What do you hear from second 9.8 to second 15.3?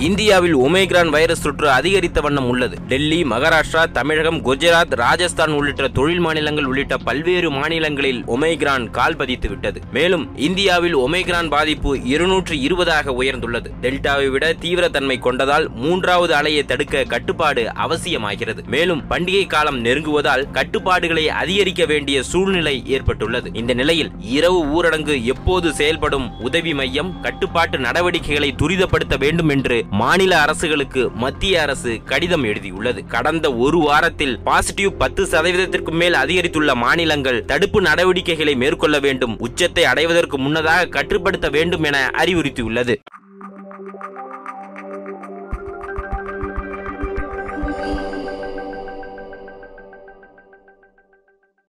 மேலும் இந்தியாவில் ஒமேக்ரான் பாதிப்பு இருநூற்று இருபதாக உயர்ந்துள்ளது. டெல்டாவை விட தீவிரத்தன்மை